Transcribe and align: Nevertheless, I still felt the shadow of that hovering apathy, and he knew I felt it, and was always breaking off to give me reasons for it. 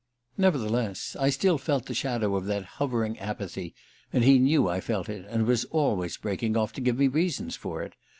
Nevertheless, 0.35 1.15
I 1.19 1.29
still 1.29 1.59
felt 1.59 1.85
the 1.85 1.93
shadow 1.93 2.35
of 2.35 2.45
that 2.47 2.65
hovering 2.81 3.19
apathy, 3.19 3.75
and 4.11 4.23
he 4.23 4.39
knew 4.39 4.67
I 4.67 4.81
felt 4.81 5.09
it, 5.09 5.27
and 5.29 5.45
was 5.45 5.65
always 5.65 6.17
breaking 6.17 6.57
off 6.57 6.73
to 6.73 6.81
give 6.81 6.97
me 6.97 7.07
reasons 7.07 7.55
for 7.55 7.83
it. 7.83 7.93